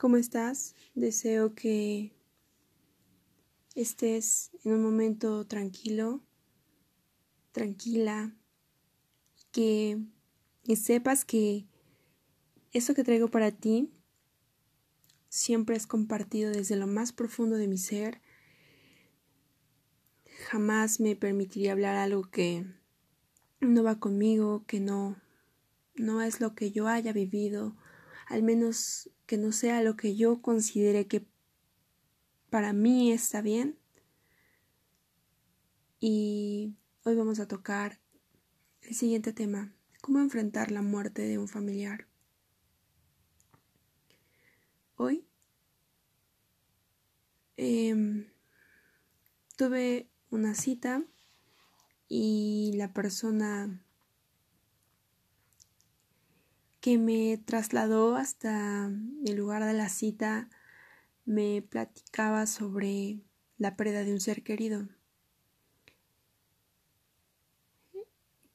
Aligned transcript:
¿Cómo 0.00 0.16
estás? 0.16 0.74
Deseo 0.94 1.54
que 1.54 2.14
estés 3.74 4.50
en 4.64 4.72
un 4.72 4.82
momento 4.82 5.46
tranquilo, 5.46 6.22
tranquila, 7.52 8.34
que, 9.52 9.98
sepas 10.74 11.26
que 11.26 11.66
eso 12.72 12.94
que 12.94 13.04
traigo 13.04 13.28
para 13.28 13.50
ti 13.50 13.92
siempre 15.28 15.76
es 15.76 15.86
compartido 15.86 16.50
desde 16.50 16.76
lo 16.76 16.86
más 16.86 17.12
profundo 17.12 17.56
de 17.56 17.68
mi 17.68 17.76
ser. 17.76 18.22
Jamás 20.48 20.98
me 20.98 21.14
permitiría 21.14 21.72
hablar 21.72 21.96
algo 21.96 22.22
que 22.22 22.64
no 23.60 23.82
va 23.82 24.00
conmigo, 24.00 24.64
que 24.66 24.80
no 24.80 25.20
no 25.94 26.22
es 26.22 26.40
lo 26.40 26.54
que 26.54 26.70
yo 26.70 26.88
haya 26.88 27.12
vivido, 27.12 27.76
al 28.30 28.44
menos 28.44 29.10
que 29.26 29.36
no 29.36 29.50
sea 29.50 29.82
lo 29.82 29.96
que 29.96 30.14
yo 30.14 30.40
considere 30.40 31.08
que 31.08 31.26
para 32.48 32.72
mí 32.72 33.10
está 33.10 33.42
bien. 33.42 33.76
Y 35.98 36.76
hoy 37.02 37.16
vamos 37.16 37.40
a 37.40 37.48
tocar 37.48 38.00
el 38.82 38.94
siguiente 38.94 39.32
tema, 39.32 39.74
cómo 40.00 40.20
enfrentar 40.20 40.70
la 40.70 40.80
muerte 40.80 41.22
de 41.22 41.38
un 41.38 41.48
familiar. 41.48 42.06
Hoy 44.94 45.26
em, 47.56 48.28
tuve 49.56 50.08
una 50.30 50.54
cita 50.54 51.02
y 52.06 52.74
la 52.76 52.92
persona 52.92 53.84
que 56.80 56.98
me 56.98 57.38
trasladó 57.38 58.16
hasta 58.16 58.86
el 58.86 59.36
lugar 59.36 59.64
de 59.64 59.74
la 59.74 59.88
cita 59.88 60.48
me 61.24 61.62
platicaba 61.62 62.46
sobre 62.46 63.20
la 63.58 63.76
pérdida 63.76 64.04
de 64.04 64.12
un 64.12 64.20
ser 64.20 64.42
querido. 64.42 64.88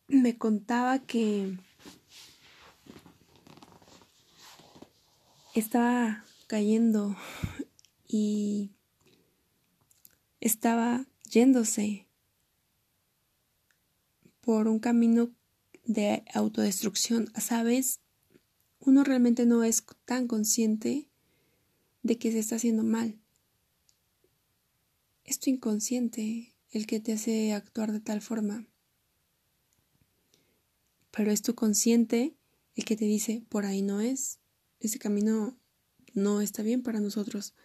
Me 0.07 0.37
contaba 0.37 0.99
que 0.99 1.57
estaba 5.53 6.25
cayendo 6.47 7.15
y 8.07 8.71
estaba 10.41 11.05
yéndose 11.29 12.07
por 14.41 14.67
un 14.67 14.79
camino 14.79 15.31
de 15.85 16.23
autodestrucción. 16.33 17.31
¿Sabes? 17.39 18.01
Uno 18.86 19.03
realmente 19.03 19.45
no 19.45 19.64
es 19.64 19.83
tan 20.05 20.28
consciente 20.28 21.08
de 22.03 22.17
que 22.17 22.31
se 22.31 22.39
está 22.39 22.55
haciendo 22.55 22.83
mal. 22.83 23.19
Es 25.23 25.39
tu 25.39 25.50
inconsciente 25.50 26.53
el 26.69 26.86
que 26.86 27.00
te 27.00 27.13
hace 27.13 27.53
actuar 27.53 27.91
de 27.91 28.00
tal 28.00 28.22
forma. 28.22 28.67
Pero 31.11 31.31
es 31.31 31.41
tu 31.41 31.56
consciente 31.56 32.36
el 32.75 32.86
que 32.86 32.95
te 32.95 33.06
dice, 33.06 33.44
por 33.50 33.66
ahí 33.66 33.81
no 33.81 34.02
es, 34.02 34.39
ese 34.80 35.00
camino 35.00 35.58
no 36.13 36.41
está 36.41 36.61
bien 36.61 36.83
para 36.83 37.00
nosotros. 37.00 37.56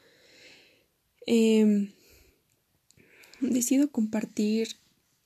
Eh, 1.26 1.92
decido 3.40 3.90
compartir 3.90 4.76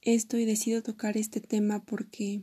esto 0.00 0.38
y 0.38 0.44
decido 0.44 0.82
tocar 0.82 1.16
este 1.16 1.40
tema 1.40 1.84
porque 1.84 2.42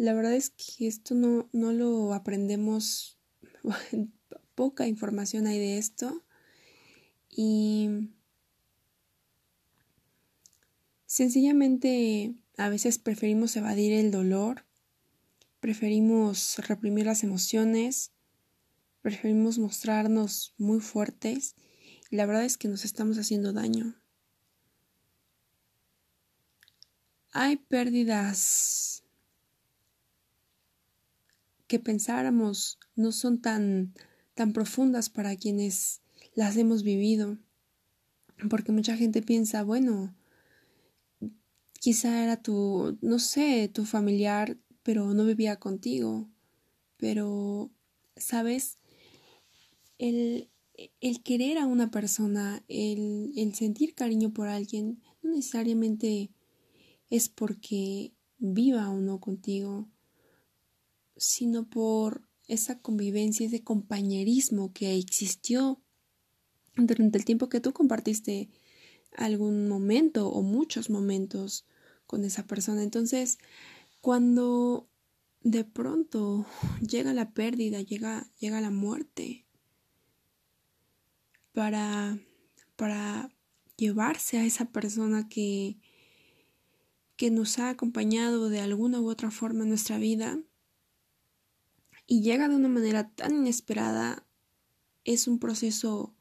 la 0.00 0.14
verdad 0.14 0.32
es 0.32 0.48
que 0.48 0.86
esto 0.86 1.14
no, 1.14 1.50
no 1.52 1.72
lo 1.72 2.14
aprendemos, 2.14 3.18
poca 4.54 4.88
información 4.88 5.46
hay 5.46 5.58
de 5.58 5.76
esto 5.76 6.24
y 7.28 8.08
sencillamente 11.04 12.34
a 12.56 12.70
veces 12.70 12.98
preferimos 12.98 13.54
evadir 13.56 13.92
el 13.92 14.10
dolor, 14.10 14.64
preferimos 15.60 16.56
reprimir 16.66 17.04
las 17.04 17.22
emociones, 17.22 18.12
preferimos 19.02 19.58
mostrarnos 19.58 20.54
muy 20.56 20.80
fuertes 20.80 21.56
y 22.10 22.16
la 22.16 22.24
verdad 22.24 22.46
es 22.46 22.56
que 22.56 22.68
nos 22.68 22.86
estamos 22.86 23.18
haciendo 23.18 23.52
daño. 23.52 24.00
Hay 27.32 27.56
pérdidas 27.58 29.04
que 31.70 31.78
pensáramos 31.78 32.80
no 32.96 33.12
son 33.12 33.40
tan, 33.40 33.94
tan 34.34 34.52
profundas 34.52 35.08
para 35.08 35.36
quienes 35.36 36.02
las 36.34 36.56
hemos 36.56 36.82
vivido. 36.82 37.38
Porque 38.48 38.72
mucha 38.72 38.96
gente 38.96 39.22
piensa, 39.22 39.62
bueno, 39.62 40.12
quizá 41.78 42.24
era 42.24 42.42
tu, 42.42 42.98
no 43.02 43.20
sé, 43.20 43.70
tu 43.72 43.84
familiar, 43.84 44.58
pero 44.82 45.14
no 45.14 45.24
vivía 45.24 45.60
contigo. 45.60 46.28
Pero, 46.96 47.70
¿sabes? 48.16 48.78
El, 49.96 50.50
el 51.00 51.22
querer 51.22 51.56
a 51.56 51.66
una 51.66 51.92
persona, 51.92 52.64
el, 52.66 53.30
el 53.36 53.54
sentir 53.54 53.94
cariño 53.94 54.32
por 54.32 54.48
alguien, 54.48 55.00
no 55.22 55.30
necesariamente 55.30 56.32
es 57.10 57.28
porque 57.28 58.12
viva 58.38 58.90
o 58.90 58.98
no 58.98 59.20
contigo 59.20 59.88
sino 61.20 61.68
por 61.68 62.26
esa 62.48 62.80
convivencia, 62.80 63.46
ese 63.46 63.62
compañerismo 63.62 64.72
que 64.72 64.96
existió 64.96 65.82
durante 66.76 67.18
el 67.18 67.26
tiempo 67.26 67.50
que 67.50 67.60
tú 67.60 67.72
compartiste 67.74 68.48
algún 69.16 69.68
momento 69.68 70.30
o 70.30 70.42
muchos 70.42 70.88
momentos 70.88 71.66
con 72.06 72.24
esa 72.24 72.46
persona. 72.46 72.82
Entonces, 72.82 73.38
cuando 74.00 74.88
de 75.42 75.64
pronto 75.64 76.46
llega 76.80 77.12
la 77.12 77.32
pérdida, 77.32 77.82
llega, 77.82 78.32
llega 78.38 78.62
la 78.62 78.70
muerte, 78.70 79.44
para, 81.52 82.18
para 82.76 83.30
llevarse 83.76 84.38
a 84.38 84.46
esa 84.46 84.72
persona 84.72 85.28
que, 85.28 85.76
que 87.16 87.30
nos 87.30 87.58
ha 87.58 87.68
acompañado 87.68 88.48
de 88.48 88.60
alguna 88.60 89.00
u 89.00 89.10
otra 89.10 89.30
forma 89.30 89.64
en 89.64 89.68
nuestra 89.68 89.98
vida, 89.98 90.40
y 92.10 92.22
llega 92.22 92.48
de 92.48 92.56
una 92.56 92.66
manera 92.66 93.08
tan 93.08 93.36
inesperada, 93.36 94.26
es 95.04 95.28
un 95.28 95.38
proceso, 95.38 96.12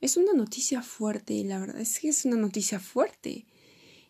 es 0.00 0.16
una 0.16 0.32
noticia 0.32 0.80
fuerte, 0.80 1.44
la 1.44 1.58
verdad 1.58 1.82
es 1.82 2.00
que 2.00 2.08
es 2.08 2.24
una 2.24 2.38
noticia 2.38 2.80
fuerte 2.80 3.44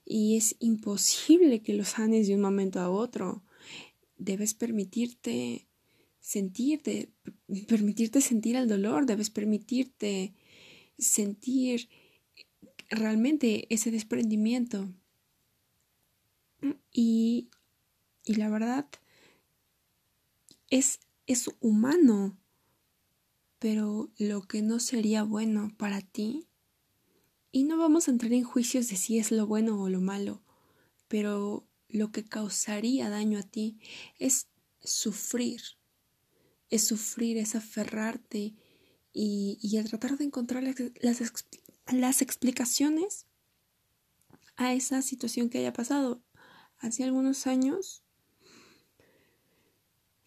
y 0.04 0.36
es 0.36 0.54
imposible 0.60 1.60
que 1.60 1.74
lo 1.74 1.84
sanes 1.84 2.28
de 2.28 2.36
un 2.36 2.40
momento 2.40 2.78
a 2.78 2.88
otro. 2.88 3.42
Debes 4.16 4.54
permitirte 4.54 5.66
sentirte, 6.20 7.10
permitirte 7.66 8.20
sentir 8.20 8.54
el 8.54 8.68
dolor, 8.68 9.04
debes 9.04 9.30
permitirte 9.30 10.34
sentir 10.98 11.88
realmente 12.90 13.66
ese 13.74 13.90
desprendimiento. 13.90 14.88
Y, 16.92 17.50
y 18.24 18.34
la 18.36 18.48
verdad 18.48 18.88
es 20.70 21.00
es 21.28 21.50
humano, 21.60 22.36
pero 23.58 24.10
lo 24.18 24.42
que 24.42 24.62
no 24.62 24.80
sería 24.80 25.22
bueno 25.22 25.70
para 25.76 26.00
ti, 26.00 26.48
y 27.52 27.64
no 27.64 27.76
vamos 27.76 28.08
a 28.08 28.10
entrar 28.10 28.32
en 28.32 28.44
juicios 28.44 28.88
de 28.88 28.96
si 28.96 29.18
es 29.18 29.30
lo 29.30 29.46
bueno 29.46 29.80
o 29.80 29.88
lo 29.88 30.00
malo, 30.00 30.42
pero 31.06 31.68
lo 31.88 32.10
que 32.10 32.24
causaría 32.24 33.10
daño 33.10 33.38
a 33.38 33.42
ti 33.42 33.78
es 34.18 34.48
sufrir, 34.82 35.62
es 36.70 36.86
sufrir, 36.86 37.36
es 37.36 37.54
aferrarte 37.54 38.54
y, 39.12 39.58
y 39.60 39.82
tratar 39.84 40.16
de 40.16 40.24
encontrar 40.24 40.62
las, 40.62 40.76
las, 41.00 41.46
las 41.92 42.22
explicaciones 42.22 43.26
a 44.56 44.72
esa 44.72 45.02
situación 45.02 45.50
que 45.50 45.58
haya 45.58 45.72
pasado. 45.72 46.22
Hace 46.78 47.04
algunos 47.04 47.46
años 47.46 48.02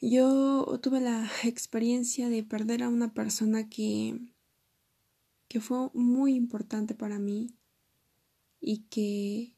yo 0.01 0.79
tuve 0.81 0.99
la 0.99 1.29
experiencia 1.43 2.29
de 2.29 2.43
perder 2.43 2.83
a 2.83 2.89
una 2.89 3.13
persona 3.13 3.69
que, 3.69 4.19
que 5.47 5.61
fue 5.61 5.89
muy 5.93 6.33
importante 6.33 6.95
para 6.95 7.19
mí 7.19 7.55
y 8.59 8.79
que, 8.89 9.55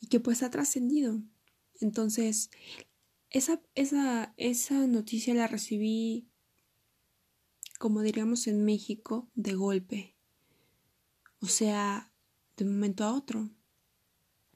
y 0.00 0.06
que 0.08 0.20
pues 0.20 0.42
ha 0.42 0.50
trascendido. 0.50 1.22
Entonces, 1.80 2.50
esa, 3.30 3.62
esa, 3.74 4.34
esa 4.36 4.86
noticia 4.86 5.34
la 5.34 5.46
recibí, 5.46 6.28
como 7.78 8.02
diríamos 8.02 8.46
en 8.48 8.64
México, 8.64 9.28
de 9.34 9.54
golpe. 9.54 10.16
O 11.40 11.46
sea, 11.46 12.12
de 12.56 12.64
un 12.64 12.72
momento 12.74 13.04
a 13.04 13.14
otro. 13.14 13.48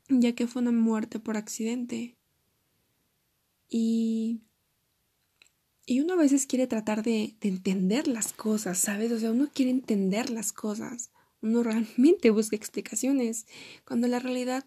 Ya 0.08 0.34
que 0.34 0.46
fue 0.46 0.60
una 0.62 0.72
muerte 0.72 1.18
por 1.18 1.36
accidente. 1.36 2.18
Y 3.68 4.42
Y 5.86 6.00
uno 6.00 6.14
a 6.14 6.16
veces 6.16 6.46
quiere 6.46 6.66
tratar 6.66 7.02
de, 7.02 7.36
de, 7.40 7.48
entender 7.48 8.08
las 8.08 8.32
cosas, 8.32 8.78
¿sabes? 8.78 9.12
O 9.12 9.18
sea, 9.18 9.32
uno 9.32 9.50
quiere 9.52 9.70
entender 9.70 10.30
las 10.30 10.52
cosas. 10.52 11.10
Uno 11.42 11.62
realmente 11.62 12.30
busca 12.30 12.56
explicaciones, 12.56 13.46
cuando 13.84 14.08
la 14.08 14.18
realidad 14.18 14.64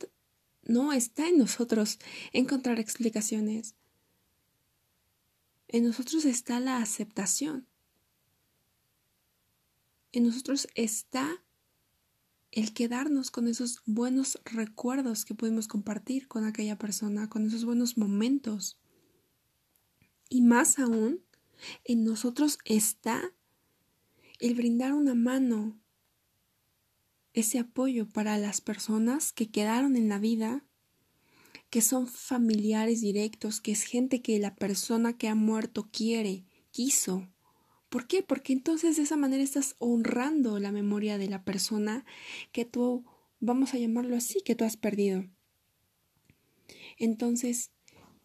no 0.64 0.94
está 0.94 1.28
en 1.28 1.40
nosotros 1.40 1.98
encontrar 2.34 2.80
explicaciones. 2.80 3.74
En 5.68 5.86
nosotros 5.86 6.26
está 6.26 6.60
la 6.60 6.78
aceptación. 6.78 7.68
En 10.12 10.24
nosotros 10.24 10.68
está 10.76 11.44
el 12.52 12.74
quedarnos 12.74 13.32
con 13.32 13.48
esos 13.48 13.82
buenos 13.86 14.40
recuerdos 14.46 15.26
que 15.26 15.36
pudimos 15.36 15.68
compartir 15.68 16.28
con 16.28 16.46
aquella 16.46 16.78
persona, 16.78 17.30
con 17.30 17.48
esos 17.48 17.66
buenos 17.66 17.98
momentos. 17.98 18.78
Y 20.30 20.42
más 20.42 20.80
aún, 20.80 21.24
en 21.84 22.04
nosotros 22.04 22.60
está 22.66 23.34
el 24.40 24.56
brindar 24.56 24.94
una 24.94 25.16
mano, 25.16 25.80
ese 27.34 27.60
apoyo 27.60 28.08
para 28.10 28.38
las 28.38 28.62
personas 28.62 29.32
que 29.32 29.50
quedaron 29.50 29.96
en 29.96 30.10
la 30.10 30.20
vida, 30.20 30.64
que 31.70 31.82
son 31.82 32.08
familiares 32.08 33.02
directos, 33.02 33.62
que 33.62 33.72
es 33.72 33.84
gente 33.84 34.22
que 34.22 34.40
la 34.40 34.56
persona 34.56 35.18
que 35.18 35.28
ha 35.28 35.36
muerto 35.36 35.90
quiere, 35.92 36.46
quiso. 36.72 37.28
¿Por 37.90 38.08
qué? 38.08 38.24
Porque 38.24 38.54
entonces 38.54 38.98
de 38.98 39.04
esa 39.04 39.18
manera 39.18 39.44
estás 39.44 39.76
honrando 39.80 40.60
la 40.60 40.72
memoria 40.72 41.18
de 41.18 41.30
la 41.30 41.44
persona 41.44 42.06
que 42.52 42.66
tú, 42.66 43.06
vamos 43.40 43.74
a 43.74 43.78
llamarlo 43.78 44.16
así, 44.16 44.42
que 44.42 44.56
tú 44.56 44.66
has 44.66 44.78
perdido. 44.78 45.26
Entonces, 46.98 47.72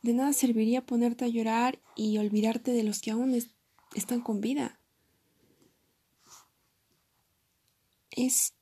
de 0.03 0.13
nada 0.13 0.33
serviría 0.33 0.85
ponerte 0.85 1.25
a 1.25 1.29
llorar 1.29 1.81
y 1.95 2.19
olvidarte 2.19 2.73
de 2.73 2.83
los 2.83 3.01
que 3.01 3.13
aún 3.13 3.41
están 3.95 4.21
con 4.21 4.41
vida. 4.41 4.81
Es 8.11 8.55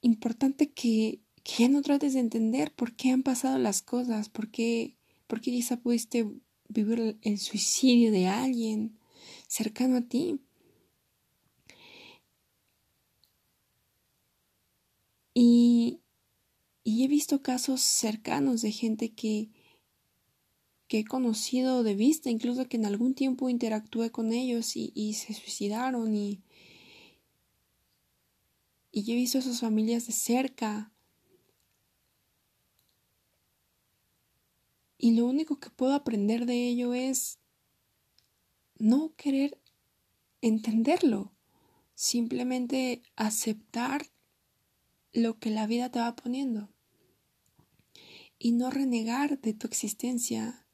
importante 0.00 0.70
que, 0.70 1.20
que, 1.44 1.62
ya 1.64 1.68
no 1.68 1.82
trates 1.82 2.14
de 2.14 2.20
entender 2.20 2.74
por 2.74 2.96
qué 2.96 3.10
han 3.10 3.22
pasado 3.22 3.58
las 3.58 3.82
cosas, 3.82 4.28
por 4.28 4.50
qué, 4.50 4.96
por 5.26 5.40
qué 5.40 5.50
quizá 5.50 5.76
pudiste 5.76 6.26
vivir 6.68 7.18
el 7.22 7.38
suicidio 7.38 8.10
de 8.10 8.26
alguien 8.26 8.98
cercano 9.46 9.98
a 9.98 10.02
ti. 10.02 10.40
Y, 15.34 16.00
y 16.82 17.04
he 17.04 17.08
visto 17.08 17.42
casos 17.42 17.82
cercanos 17.82 18.62
de 18.62 18.72
gente 18.72 19.12
que, 19.12 19.50
que 20.88 21.00
he 21.00 21.04
conocido 21.04 21.82
de 21.82 21.94
vista, 21.94 22.30
incluso 22.30 22.66
que 22.66 22.78
en 22.78 22.86
algún 22.86 23.14
tiempo 23.14 23.50
interactué 23.50 24.10
con 24.10 24.32
ellos 24.32 24.74
y, 24.74 25.12
se 25.12 25.34
suicidaron 25.34 26.14
y, 26.16 26.42
y 28.90 29.12
he 29.12 29.14
visto 29.14 29.38
a 29.38 29.42
sus 29.42 29.60
familias 29.60 30.06
de 30.06 30.14
cerca. 30.14 30.90
Y 34.96 35.12
lo 35.14 35.26
único 35.26 35.60
que 35.60 35.70
puedo 35.70 35.92
aprender 35.94 36.46
de 36.46 36.68
ello 36.68 36.94
es 36.94 37.38
no 38.78 39.12
querer 39.16 39.60
entenderlo, 40.40 41.32
simplemente 41.94 43.02
aceptar 43.14 44.06
lo 45.12 45.38
que 45.38 45.50
la 45.50 45.66
vida 45.66 45.90
te 45.90 45.98
va 45.98 46.16
poniendo 46.16 46.70
y 48.38 48.52
no 48.52 48.70
renegar 48.70 49.40
de 49.40 49.52
tu 49.52 49.66
existencia 49.66 50.64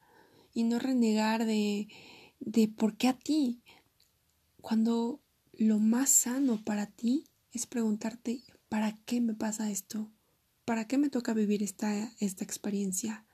y 0.55 0.63
no 0.63 0.79
renegar 0.79 1.45
de, 1.45 1.89
de 2.41 2.69
por 2.69 2.97
qué 2.97 3.09
a 3.09 3.19
ti, 3.19 3.61
cuando 4.61 5.21
lo 5.53 5.79
más 5.79 6.09
sano 6.09 6.63
para 6.65 6.87
ti 6.87 7.25
es 7.53 7.67
preguntarte, 7.67 8.43
¿para 8.69 8.93
qué 9.05 9.21
me 9.21 9.35
pasa 9.35 9.71
esto? 9.71 10.11
¿Para 10.65 10.87
qué 10.87 10.97
me 10.97 11.11
toca 11.11 11.35
vivir 11.35 11.63
esta, 11.63 12.13
esta 12.19 12.45
experiencia? 12.45 13.27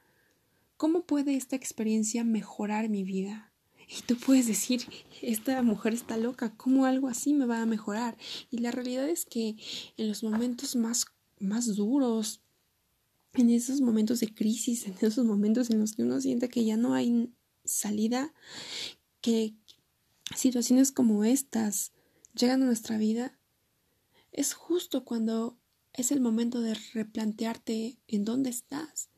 ¿Cómo 0.77 1.05
puede 1.05 1.37
esta 1.37 1.57
experiencia 1.57 2.25
mejorar 2.25 2.89
mi 2.89 3.05
vida? 3.05 3.53
Y 3.87 4.03
tú 4.03 4.17
puedes 4.17 4.47
decir, 4.47 4.83
esta 5.21 5.63
mujer 5.63 5.95
está 5.95 6.17
loca, 6.17 6.55
¿cómo 6.57 6.87
algo 6.87 7.09
así 7.09 7.35
me 7.35 7.47
va 7.47 7.61
a 7.61 7.67
mejorar? 7.67 8.17
Y 8.51 8.59
la 8.59 8.71
realidad 8.71 9.09
es 9.09 9.25
que 9.25 9.57
en 9.97 10.09
los 10.09 10.23
momentos 10.23 10.77
más, 10.77 11.07
más 11.39 11.75
duros, 11.75 12.41
en 13.35 13.50
esos 13.50 13.81
momentos 13.81 14.21
de 14.21 14.32
crisis, 14.35 14.87
en 14.87 14.94
esos 15.00 15.25
momentos 15.25 15.71
en 15.71 15.81
los 15.81 15.93
que 15.93 16.03
uno 16.03 16.21
siente 16.21 16.49
que 16.49 16.65
ya 16.65 16.77
no 16.77 16.94
hay 16.94 17.32
salida, 17.65 18.32
que 19.21 19.55
situaciones 20.35 20.93
como 20.93 21.25
estas 21.25 21.93
llegan 22.35 22.62
a 22.62 22.67
nuestra 22.67 22.99
vida, 22.99 23.38
es 24.32 24.55
justo 24.55 25.05
cuando 25.05 25.59
es 25.93 26.12
el 26.12 26.21
momento 26.21 26.61
de 26.61 26.75
replantearte 26.75 27.99
en 28.06 28.25
dónde 28.25 28.50
estás, 28.50 29.11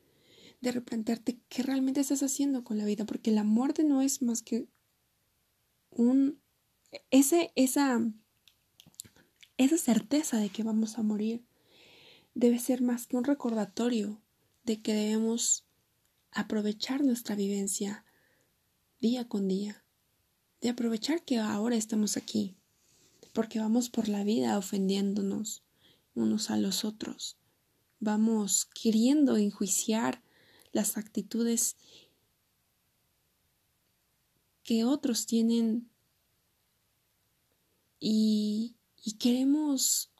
de 0.61 0.71
replantearte 0.71 1.39
qué 1.49 1.63
realmente 1.63 2.01
estás 2.01 2.23
haciendo 2.23 2.63
con 2.63 2.77
la 2.77 2.85
vida, 2.85 3.05
porque 3.05 3.31
la 3.31 3.43
muerte 3.43 3.83
no 3.83 4.01
es 4.01 4.21
más 4.21 4.41
que 4.41 4.67
un 5.89 6.41
ese 7.09 7.51
esa 7.55 8.01
esa 9.57 9.77
certeza 9.77 10.37
de 10.37 10.49
que 10.49 10.63
vamos 10.63 10.97
a 10.97 11.03
morir 11.03 11.43
debe 12.33 12.59
ser 12.59 12.81
más 12.81 13.07
que 13.07 13.17
un 13.17 13.23
recordatorio 13.23 14.21
de 14.63 14.81
que 14.81 14.93
debemos 14.93 15.65
aprovechar 16.31 17.03
nuestra 17.03 17.35
vivencia 17.35 18.05
día 18.99 19.27
con 19.27 19.47
día, 19.47 19.83
de 20.61 20.69
aprovechar 20.69 21.23
que 21.23 21.37
ahora 21.37 21.75
estamos 21.75 22.17
aquí, 22.17 22.55
porque 23.33 23.59
vamos 23.59 23.89
por 23.89 24.07
la 24.07 24.23
vida 24.23 24.57
ofendiéndonos 24.57 25.63
unos 26.15 26.49
a 26.49 26.57
los 26.57 26.85
otros, 26.85 27.37
vamos 27.99 28.67
queriendo 28.81 29.37
enjuiciar 29.37 30.23
las 30.71 30.97
actitudes 30.97 31.75
que 34.63 34.85
otros 34.85 35.25
tienen 35.25 35.89
y, 37.99 38.75
y 39.03 39.13
queremos 39.17 40.12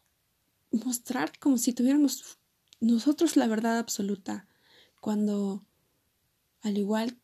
mostrar 0.74 1.38
como 1.40 1.58
si 1.58 1.74
tuviéramos 1.74 2.38
nosotros 2.82 3.38
la 3.38 3.48
verdad 3.48 3.80
absoluta, 3.80 4.48
cuando, 5.00 5.66
al 6.62 6.78
igual 6.78 7.18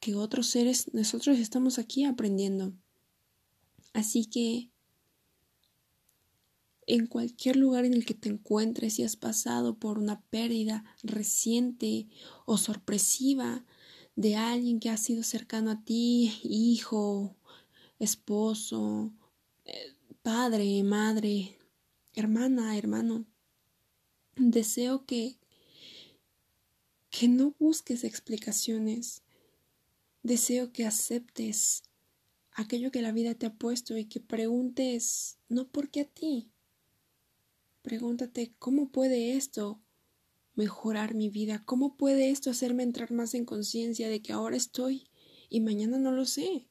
que 0.00 0.14
otros 0.14 0.48
seres, 0.48 0.92
nosotros 0.92 1.38
estamos 1.38 1.78
aquí 1.78 2.04
aprendiendo. 2.04 2.72
Así 3.92 4.24
que, 4.26 4.70
en 6.86 7.06
cualquier 7.06 7.56
lugar 7.56 7.84
en 7.84 7.94
el 7.94 8.06
que 8.06 8.14
te 8.14 8.28
encuentres, 8.28 8.94
si 8.94 9.02
has 9.02 9.16
pasado 9.16 9.78
por 9.78 9.98
una 9.98 10.20
pérdida 10.22 10.84
reciente 11.02 12.08
o 12.46 12.56
sorpresiva 12.56 13.64
de 14.16 14.36
alguien 14.36 14.80
que 14.80 14.90
ha 14.90 14.96
sido 14.96 15.22
cercano 15.22 15.70
a 15.70 15.84
ti, 15.84 16.40
hijo, 16.42 17.36
esposo, 17.98 19.12
eh, 19.64 19.94
padre, 20.22 20.82
madre, 20.82 21.57
hermana, 22.20 22.76
hermano, 22.76 23.26
deseo 24.36 25.04
que 25.06 25.38
que 27.10 27.28
no 27.28 27.54
busques 27.58 28.04
explicaciones. 28.04 29.22
Deseo 30.22 30.72
que 30.72 30.84
aceptes 30.84 31.82
aquello 32.52 32.90
que 32.90 33.02
la 33.02 33.12
vida 33.12 33.34
te 33.34 33.46
ha 33.46 33.54
puesto 33.54 33.96
y 33.96 34.04
que 34.04 34.20
preguntes 34.20 35.38
no 35.48 35.68
por 35.68 35.90
qué 35.90 36.02
a 36.02 36.04
ti. 36.04 36.50
Pregúntate 37.82 38.52
cómo 38.58 38.90
puede 38.90 39.34
esto 39.34 39.80
mejorar 40.54 41.14
mi 41.14 41.30
vida, 41.30 41.62
cómo 41.64 41.96
puede 41.96 42.30
esto 42.30 42.50
hacerme 42.50 42.82
entrar 42.82 43.12
más 43.12 43.34
en 43.34 43.44
conciencia 43.44 44.08
de 44.08 44.20
que 44.20 44.32
ahora 44.32 44.56
estoy 44.56 45.08
y 45.48 45.60
mañana 45.60 45.98
no 45.98 46.12
lo 46.12 46.26
sé. 46.26 46.66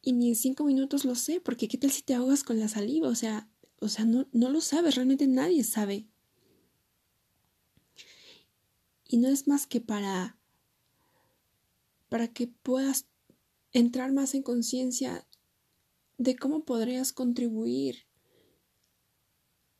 Y 0.00 0.12
ni 0.12 0.30
en 0.30 0.36
cinco 0.36 0.64
minutos 0.64 1.04
lo 1.04 1.14
sé, 1.14 1.40
porque 1.40 1.68
qué 1.68 1.78
tal 1.78 1.90
si 1.90 2.02
te 2.02 2.14
ahogas 2.14 2.44
con 2.44 2.58
la 2.58 2.68
saliva, 2.68 3.08
o 3.08 3.14
sea, 3.14 3.48
o 3.82 3.88
sea, 3.88 4.04
no, 4.04 4.28
no 4.32 4.48
lo 4.48 4.60
sabes, 4.60 4.94
realmente 4.94 5.26
nadie 5.26 5.64
sabe. 5.64 6.06
Y 9.08 9.18
no 9.18 9.28
es 9.28 9.48
más 9.48 9.66
que 9.66 9.80
para 9.80 10.38
para 12.08 12.28
que 12.28 12.46
puedas 12.46 13.06
entrar 13.72 14.12
más 14.12 14.34
en 14.34 14.42
conciencia 14.42 15.26
de 16.18 16.36
cómo 16.36 16.64
podrías 16.66 17.12
contribuir 17.12 18.06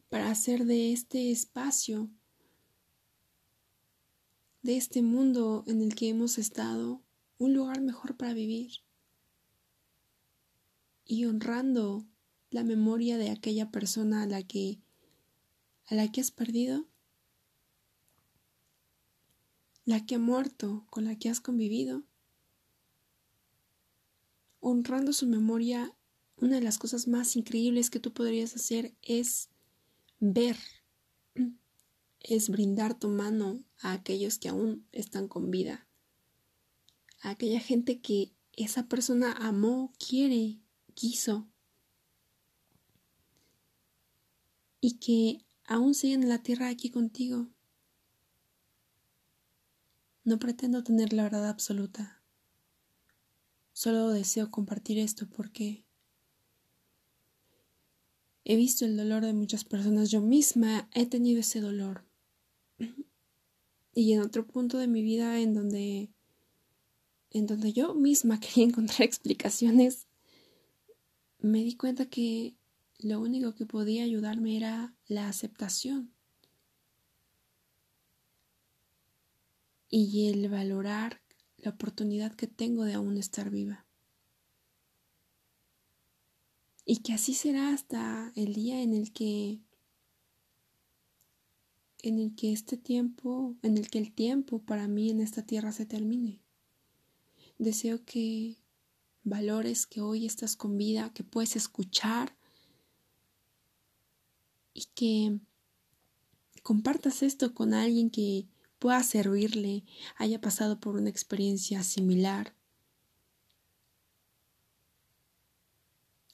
para 0.09 0.31
hacer 0.31 0.65
de 0.65 0.95
este 0.95 1.31
espacio, 1.31 2.11
de 4.63 4.79
este 4.79 5.03
mundo 5.03 5.63
en 5.67 5.83
el 5.83 5.95
que 5.95 6.09
hemos 6.09 6.39
estado, 6.39 7.03
un 7.37 7.53
lugar 7.53 7.83
mejor 7.83 8.17
para 8.17 8.33
vivir. 8.33 8.79
Y 11.05 11.27
honrando 11.27 12.07
la 12.53 12.65
memoria 12.65 13.19
de 13.19 13.31
aquella 13.31 13.71
persona 13.71 14.23
a 14.23 14.27
la 14.27 14.43
que 14.43 14.79
a 15.87 15.95
la 15.95 16.11
que 16.11 16.21
has 16.21 16.31
perdido, 16.31 16.87
la 19.85 20.07
que 20.07 20.15
ha 20.15 20.19
muerto, 20.19 20.87
con 20.91 21.05
la 21.05 21.19
que 21.19 21.29
has 21.29 21.41
convivido, 21.41 22.05
honrando 24.61 25.13
su 25.13 25.27
memoria, 25.27 25.95
una 26.37 26.57
de 26.57 26.63
las 26.63 26.79
cosas 26.79 27.09
más 27.09 27.37
increíbles 27.37 27.91
que 27.91 28.01
tú 28.01 28.13
podrías 28.13 28.55
hacer 28.55 28.95
es 29.03 29.51
ver, 30.21 30.57
es 32.21 32.49
brindar 32.49 32.99
tu 32.99 33.09
mano 33.09 33.65
a 33.81 33.93
aquellos 33.93 34.39
que 34.39 34.49
aún 34.49 34.87
están 34.93 35.27
con 35.27 35.51
vida, 35.51 35.87
a 37.21 37.31
aquella 37.31 37.61
gente 37.61 38.01
que 38.01 38.33
esa 38.53 38.87
persona 38.89 39.33
amó, 39.33 39.93
quiere, 39.99 40.61
quiso 40.95 41.52
y 44.83 44.99
que 44.99 45.47
aún 45.65 45.95
siguen 45.95 46.25
en 46.25 46.29
la 46.29 46.43
tierra 46.43 46.69
aquí 46.69 46.91
contigo. 46.91 47.49
No 50.25 50.39
pretendo 50.39 50.83
tener 50.83 51.13
la 51.13 51.23
verdad 51.23 51.49
absoluta. 51.49 52.21
Solo 53.73 54.11
deseo 54.11 54.51
compartir 54.51 54.99
esto 54.99 55.27
porque 55.31 55.85
he 58.45 58.57
visto 58.57 58.85
el 58.85 58.97
dolor 58.97 59.25
de 59.25 59.33
muchas 59.33 59.65
personas. 59.65 60.11
Yo 60.11 60.21
misma 60.21 60.91
he 60.93 61.07
tenido 61.07 61.41
ese 61.41 61.61
dolor. 61.61 62.05
Y 63.95 64.13
en 64.13 64.21
otro 64.21 64.47
punto 64.47 64.79
de 64.79 64.89
mi 64.89 65.03
vida 65.03 65.41
en 65.41 65.55
donde 65.55 66.11
en 67.31 67.47
donde 67.47 67.73
yo 67.73 67.95
misma 67.95 68.41
quería 68.41 68.65
encontrar 68.65 69.03
explicaciones, 69.03 70.09
me 71.39 71.59
di 71.59 71.77
cuenta 71.77 72.07
que 72.07 72.57
lo 73.05 73.21
único 73.21 73.55
que 73.55 73.67
podía 73.67 74.05
ayudarme 74.05 74.57
era 74.57 74.95
la 75.07 75.29
aceptación 75.29 76.13
y 79.89 80.29
el 80.29 80.49
valorar 80.49 81.21
la 81.59 81.71
oportunidad 81.71 82.35
que 82.35 82.47
tengo 82.47 82.85
de 82.85 82.95
aún 82.95 83.19
estar 83.19 83.51
viva. 83.51 83.87
Y 86.85 87.03
que 87.03 87.13
así 87.13 87.35
será 87.35 87.73
hasta 87.73 88.33
el 88.35 88.55
día 88.55 88.83
en 88.83 88.95
el 88.95 89.13
que 89.13 89.61
en 92.03 92.19
el 92.19 92.35
que 92.35 92.53
este 92.53 92.77
tiempo, 92.77 93.55
en 93.63 93.79
el 93.79 93.89
que 93.89 93.99
el 93.99 94.13
tiempo 94.13 94.61
para 94.61 94.89
mí 94.89 95.11
en 95.11 95.21
esta 95.21 95.43
tierra 95.43 95.71
se 95.71 95.87
termine. 95.87 96.41
Deseo 97.59 98.05
que 98.05 98.57
valores 99.23 99.87
que 99.87 100.01
hoy 100.01 100.27
estás 100.27 100.57
con 100.57 100.77
vida, 100.77 101.13
que 101.15 101.23
puedes 101.23 101.55
escuchar 101.55 102.37
y 104.75 104.87
que 104.95 105.39
compartas 106.63 107.23
esto 107.23 107.55
con 107.55 107.75
alguien 107.75 108.11
que 108.11 108.47
pueda 108.79 109.03
servirle, 109.03 109.85
haya 110.17 110.41
pasado 110.41 110.81
por 110.81 110.97
una 110.97 111.11
experiencia 111.11 111.83
similar. 111.83 112.55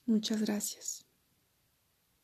Muchas 0.06 0.40
gracias. 0.40 1.07